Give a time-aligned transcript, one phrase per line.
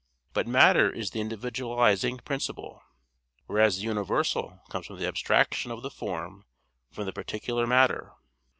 [0.33, 2.81] But matter is the individualizing principle:
[3.45, 6.43] whereas the universal comes from the abstraction of the form
[6.89, 8.11] from the particular matter.